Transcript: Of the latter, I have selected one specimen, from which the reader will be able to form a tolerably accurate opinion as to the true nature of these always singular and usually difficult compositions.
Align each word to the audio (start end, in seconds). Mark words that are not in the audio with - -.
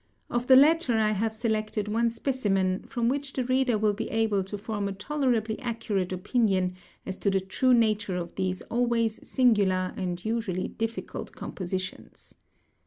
Of 0.31 0.47
the 0.47 0.55
latter, 0.55 0.97
I 0.97 1.11
have 1.11 1.35
selected 1.35 1.87
one 1.87 2.09
specimen, 2.09 2.81
from 2.87 3.07
which 3.07 3.33
the 3.33 3.43
reader 3.43 3.77
will 3.77 3.93
be 3.93 4.09
able 4.09 4.43
to 4.45 4.57
form 4.57 4.87
a 4.87 4.93
tolerably 4.93 5.59
accurate 5.59 6.11
opinion 6.11 6.73
as 7.05 7.17
to 7.17 7.29
the 7.29 7.39
true 7.39 7.75
nature 7.75 8.15
of 8.15 8.33
these 8.33 8.63
always 8.63 9.19
singular 9.29 9.93
and 9.95 10.25
usually 10.25 10.69
difficult 10.69 11.33
compositions. 11.33 12.33